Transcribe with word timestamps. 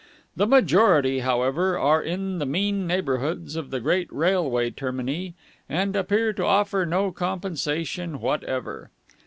The 0.35 0.47
majority, 0.47 1.19
however, 1.19 1.77
are 1.77 2.01
in 2.01 2.39
the 2.39 2.45
mean 2.47 2.87
neighbourhoods 2.87 3.55
of 3.55 3.69
the 3.69 3.79
great 3.79 4.11
railway 4.11 4.71
termini, 4.71 5.35
and 5.69 5.95
appear 5.95 6.33
to 6.33 6.43
offer 6.43 6.87
no 6.87 7.11
compensation 7.11 8.19
whatever. 8.19 8.89